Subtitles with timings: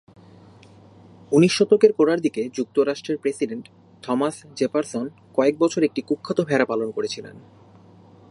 [1.31, 3.65] উনিশ শতকের গোড়ার দিকে যুক্তরাষ্ট্রের প্রেসিডেন্ট
[4.03, 5.05] থমাস জেফারসন
[5.33, 7.35] কয়েক বছর একটি কুখ্যাত ভেড়া পালন করেছিলেন।